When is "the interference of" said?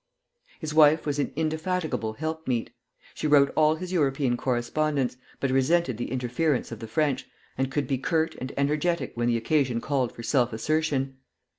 5.99-6.79